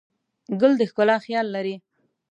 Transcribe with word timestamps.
ګل 0.59 0.73
د 0.79 0.81
ښکلا 0.89 1.17
خیال 1.25 1.47
لري. 1.55 1.75